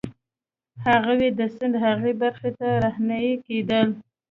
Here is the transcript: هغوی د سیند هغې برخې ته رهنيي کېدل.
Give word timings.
هغوی 0.85 1.27
د 1.39 1.39
سیند 1.55 1.75
هغې 1.85 2.13
برخې 2.21 2.51
ته 2.59 2.67
رهنيي 2.83 3.35
کېدل. 3.45 3.87